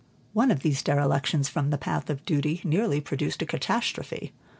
[0.33, 4.33] One of these derelictions from the path of duty, nearly produced a catastrophe.